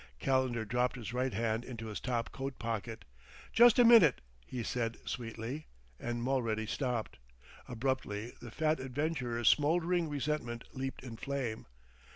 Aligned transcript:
Calendar 0.17 0.65
dropped 0.65 0.95
his 0.95 1.13
right 1.13 1.31
hand 1.31 1.63
into 1.63 1.85
his 1.85 1.99
top 1.99 2.31
coat 2.31 2.57
pocket. 2.57 3.05
"Just 3.53 3.77
a 3.77 3.85
minute," 3.85 4.19
he 4.47 4.63
said 4.63 4.97
sweetly, 5.05 5.67
and 5.99 6.23
Mulready 6.23 6.65
stopped. 6.65 7.19
Abruptly 7.67 8.33
the 8.41 8.49
fat 8.49 8.79
adventurer's 8.79 9.47
smoldering 9.47 10.09
resentment 10.09 10.63
leaped 10.73 11.03
in 11.03 11.17
flame. 11.17 11.67